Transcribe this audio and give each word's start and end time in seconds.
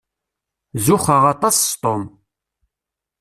Zuxxeɣ 0.85 1.23
aṭas 1.33 1.55
s 1.69 1.71
Tom. 1.81 2.03